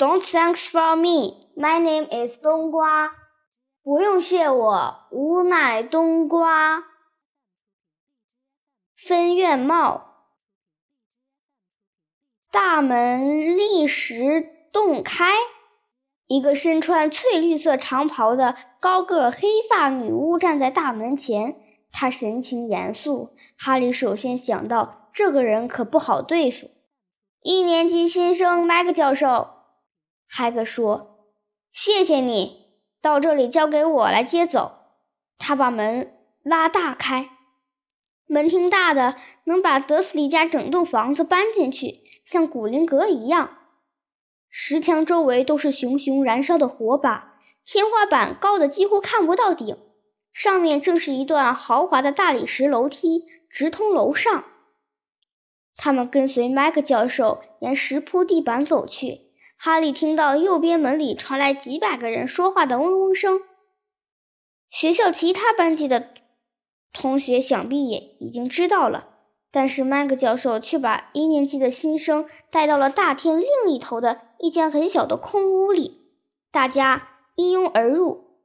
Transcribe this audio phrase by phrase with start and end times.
[0.00, 1.50] Don't thanks for me.
[1.54, 3.12] My name is 冬瓜。
[3.82, 6.84] 不用谢我，吾乃冬瓜。
[8.96, 10.24] 分院帽，
[12.50, 15.34] 大门立时洞开，
[16.28, 21.60] 一个身穿翠绿色长袍的高个黑发女巫站在大门前，
[21.92, 23.36] 她神情严肃。
[23.58, 26.70] 哈利首先想到，这个人可不好对付。
[27.42, 29.59] 一年级新生麦克教授，
[30.32, 31.26] 海格说
[31.74, 32.68] ：“谢谢你，
[33.02, 34.76] 到这里交给我来接走。”
[35.36, 37.30] 他把门拉大开。
[38.26, 43.58] 门挺大的，能把德斯里家整栋房子搬进去，像古灵阁一样。
[44.48, 49.76] 石墙周围都是熊熊燃烧的火把，天花板高的几乎看不到顶，
[50.32, 54.44] 上面正是一段豪华的大理石楼梯，直通楼上。
[55.74, 59.29] 他们跟随麦克教授沿石铺地板走去。
[59.62, 63.42] 哈利听到右边门里传来几百个人说话的嗡嗡声。
[64.70, 66.14] 学校其他班级的。
[66.94, 69.08] 同学想必也已经知道了，
[69.50, 76.08] 但是麦克教授却把一年级的新生带到了大厅另一头的一间很小的空屋里。
[76.50, 78.38] 大家一拥而入，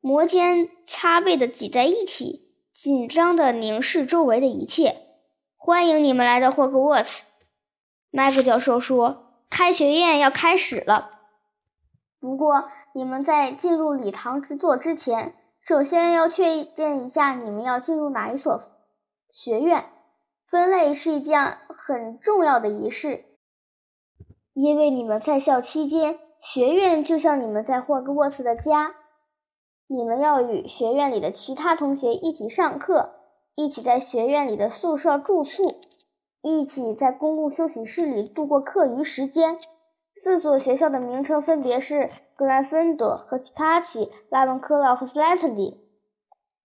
[0.00, 4.96] 摩肩擦背地挤在一起，紧张地凝视周围的一切。
[5.56, 7.22] 欢迎你们来到霍格沃茨，
[8.10, 11.10] 麦克教授说：“开学宴要开始了，
[12.18, 18.62] 不过你们在进入礼堂之座之前。”首先要确认一下，你们要进入哪一所
[19.30, 19.84] 学院？
[20.48, 23.26] 分类是一件很重要的仪式，
[24.54, 28.94] 因为你们在校期间，学院就像你们在霍格沃茨的家。
[29.86, 33.16] 你们要与学院里的其他同学一起上课，
[33.54, 35.74] 一起在学院里的宿舍住宿，
[36.42, 39.58] 一起在公共休息室里度过课余时间。
[40.14, 42.10] 四所学校的名称分别是。
[42.36, 45.78] 格兰芬多、和其他奇、拉文克劳和斯莱特林，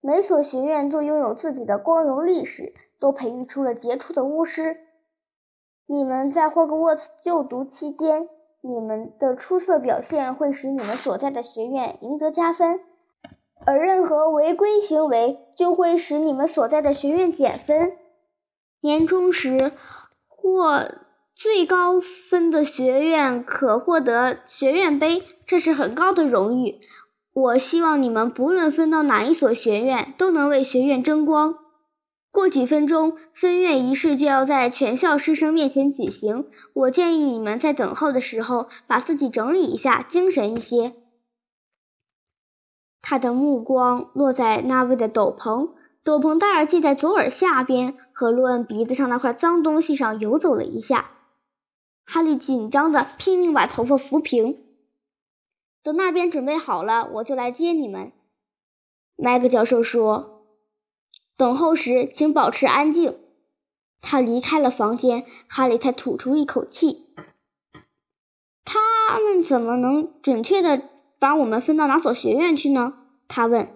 [0.00, 4.78] 每所学院都拥有自己的光荣历史，都培育出了杰出的巫师。
[5.86, 8.26] 你们在霍格沃茨就读期间，
[8.62, 12.80] 你们的出色表现会使你们所在的学院赢得加分，
[13.66, 17.98] 而任何违规行为就会使你们所在的学院减分。
[18.86, 19.72] 年终时
[20.26, 20.88] 获。
[21.38, 26.80] 最高分的学院可获得学院杯，这是很高的荣誉。
[27.34, 31.58] 我希望你们不论分到哪一所学院，都能为学院争光。
[32.30, 36.48] 过几分钟，分院仪式就要在全校师生面前举行。
[36.72, 40.94] 我建议你们在等候的时候，把自己整理一下，精神一些。
[43.02, 45.72] 他的目光落在那位的斗篷，
[46.06, 51.10] 斗篷戴儿系在左耳下边，和洛恩鼻子上那块脏东西上游走了一下。
[52.04, 54.64] 哈利紧张的拼命把头发抚平。
[55.82, 58.12] 等那边准备好了，我就来接你们。”
[59.18, 60.44] 麦克教授说。
[61.36, 63.18] “等候时请保持安静。”
[64.00, 67.06] 他离开了房间，哈利才吐出一口气。
[68.64, 70.80] “他们怎么能准确的
[71.18, 72.94] 把我们分到哪所学院去呢？”
[73.26, 73.68] 他问。“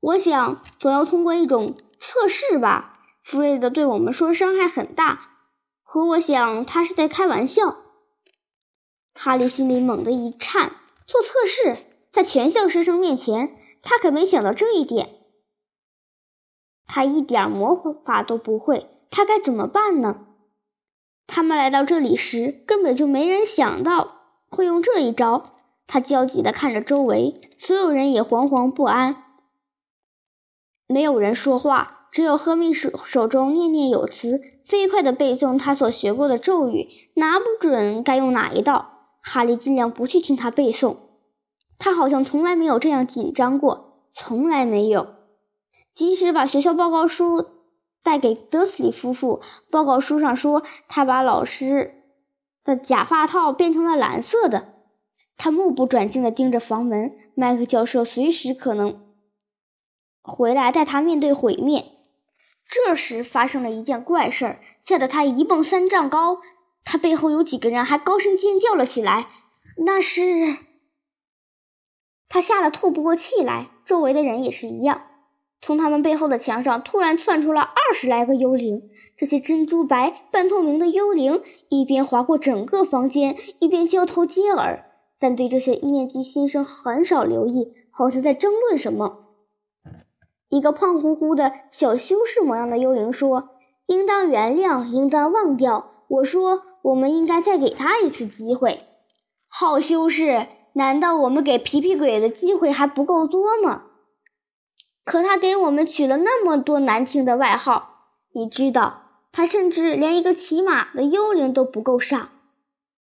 [0.00, 5.28] 我想总要通过一种测试吧。”弗瑞德对我们说：“伤害很大。”
[5.84, 7.76] 可我想，他是在开玩笑。
[9.14, 10.72] 哈利心里猛地一颤，
[11.06, 11.78] 做测试，
[12.10, 15.16] 在全校师生面前，他可没想到这一点。
[16.86, 20.26] 他一点魔法都不会，他该怎么办呢？
[21.26, 25.54] 他们来到这里时，根本就没人想到会用这一招。
[25.86, 29.24] 他焦急地看着周围，所有人也惶惶不安。
[30.90, 34.40] 没有人说话，只有赫密手手中念念有词。
[34.66, 39.08] 飞快地背诵他所学过的咒语，拿不准该用哪一道。
[39.22, 40.96] 哈利尽量不去听他背诵，
[41.78, 45.14] 他好像从来没有这样紧张过，从来没有。
[45.94, 47.46] 即使把学校报告书
[48.02, 49.40] 带给德斯里夫妇，
[49.70, 52.02] 报告书上说他把老师
[52.64, 54.74] 的假发套变成了蓝色的。
[55.36, 59.00] 他目不转睛地盯着房门，麦克教授随时可能
[60.22, 61.92] 回来带他面对毁灭。
[62.68, 66.38] 这时发生了一件怪事儿，吓得他一蹦三丈高。
[66.84, 69.28] 他背后有几个人还高声尖叫了起来。
[69.84, 70.56] 那是
[72.28, 75.02] 他吓得透不过气来，周围的人也是一样。
[75.60, 89.29] 从他们背后的墙上突然窜出了二十来个幽灵，这些珍珠白、半透明的幽灵一边划过整个房间，一边交头接耳，但对这些一年级新生很少留意，好像在争论什么。
[90.50, 93.50] 一个胖乎乎的小修士模样的幽灵说
[93.86, 98.84] ：“应当原谅，应当忘掉。”我说：“我们应该再给他一次机会。”
[99.48, 103.84] 好修士，难道我们给皮皮鬼的机会还不够多吗？
[105.04, 112.28] 可他给我们取了那么多难听的外号，你知道，他甚至连一个骑马的幽灵都不够上。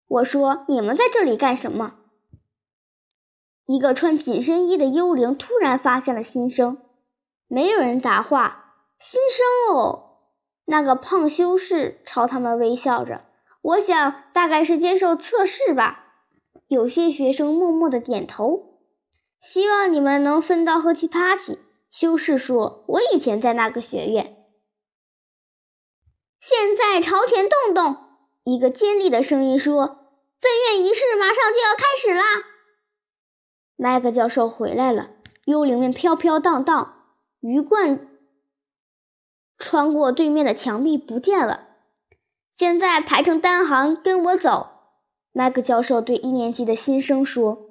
[0.07, 1.95] 我说：“你们在这里干什么？”
[3.65, 6.77] 一个穿紧身衣的幽灵突然发现了新生，
[7.49, 8.75] 没有人答话。
[8.97, 10.19] 新生哦，
[10.65, 13.25] 那个胖修士朝他们微笑着。
[13.61, 16.05] 我想大概是接受测试吧。
[16.67, 18.79] 有些学生默默的点头。
[19.41, 21.59] 希望你们能分到喝气 party。
[21.89, 24.45] 修士说：“我以前在那个学院。”
[26.39, 27.97] 现在朝前动动。
[28.43, 29.85] 一个尖利的声音说
[30.39, 32.23] ：“分院仪式马上就要开始啦！”
[33.77, 35.11] 麦克教授回来了，
[35.45, 36.98] 幽灵们飘飘荡荡，
[37.39, 38.07] 鱼贯
[39.57, 41.67] 穿过对面的墙壁不见了。
[42.51, 44.67] 现在排成单行，跟我走。
[45.31, 47.65] 麦克教授对一年级的新生说。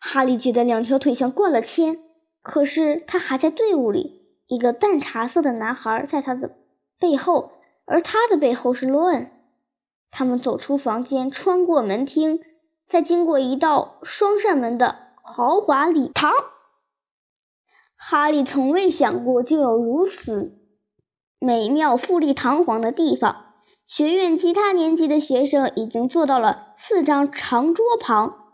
[0.00, 1.98] 哈利觉得两条腿像灌了铅，
[2.40, 4.18] 可是他还在队伍里。
[4.46, 6.56] 一个淡茶色的男孩在他的
[6.98, 7.52] 背后，
[7.84, 9.30] 而他的背后是罗恩。
[10.10, 12.40] 他们走出房间，穿过门厅，
[12.86, 15.08] 再经过一道双扇门的。
[15.22, 16.32] 豪华礼堂，
[18.00, 20.56] 哈利从未想过就有如此
[21.40, 23.46] 美妙、富丽堂皇的地方。
[23.88, 28.52] 学院其他年级的学生已经坐到了四张长桌旁，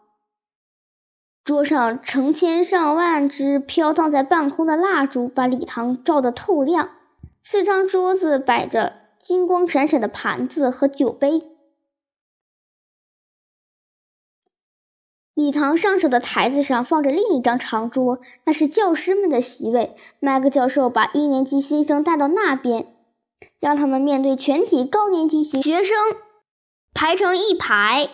[1.44, 6.90] 桌上成千上万只飘荡在半空的蜡烛把礼堂照得透亮。
[7.42, 11.53] 四张桌子摆着金光闪闪的盘子和酒杯。
[15.34, 19.96] 礼堂上首的台子上放着另一张长桌，那是教师们的席位。
[20.20, 22.86] 麦克教授把一年级新生带到那边，
[23.58, 25.96] 让他们面对全体高年级学生，
[26.94, 28.08] 排成一排。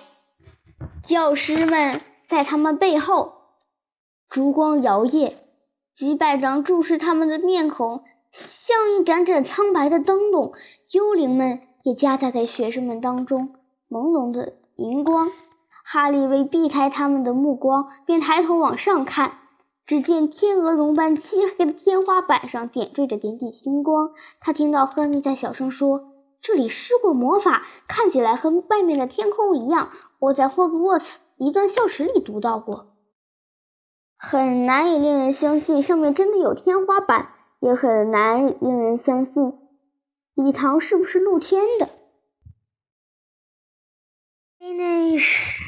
[1.02, 3.32] 教师们在他们背后，
[4.30, 5.34] 烛光摇曳，
[5.94, 8.02] 几百张注视他们的面孔
[8.32, 10.54] 像一盏盏苍白的灯笼。
[10.92, 13.56] 幽灵们也夹杂在学生们当中，
[13.90, 15.30] 朦胧的荧光。
[15.92, 19.40] 哈利为避开他们的目光，便抬头往上看，
[19.84, 24.12] 只见天鹅绒般漆黑的天花板上点缀着点点星光。
[24.38, 29.90] 他听到赫密在小声说：“这里施过魔法，看起来和外面的天空一样。
[30.20, 32.94] 我在霍格沃茨一段校史里读到过。
[34.16, 39.58] 很难以令人相信上面真的有天花板，也很难令人相信
[40.34, 41.88] 礼堂是不是露天的。
[44.60, 45.59] ”Finish。